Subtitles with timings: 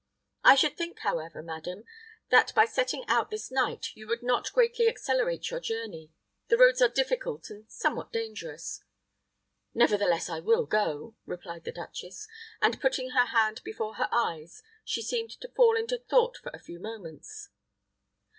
[0.43, 1.83] I should think, however, madam,
[2.31, 6.11] that by setting out this night you would not greatly accelerate your journey.
[6.47, 8.83] The roads are difficult and somewhat dangerous"
[9.75, 12.27] "Nevertheless, I will go," replied the duchess;
[12.63, 16.57] and putting her hand before her eyes, she seemed to fall into thought for a
[16.63, 17.49] few moments.